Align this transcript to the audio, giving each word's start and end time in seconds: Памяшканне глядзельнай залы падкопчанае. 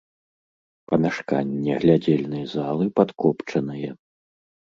Памяшканне 0.91 1.75
глядзельнай 1.83 2.43
залы 2.55 2.85
падкопчанае. 3.01 3.89